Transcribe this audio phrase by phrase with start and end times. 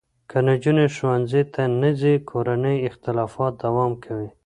[0.29, 4.29] که نجونې ښوونځي ته نه ځي، کورني اختلافات دوام کوي.